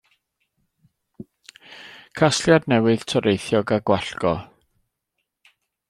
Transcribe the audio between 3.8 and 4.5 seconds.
gwallgof.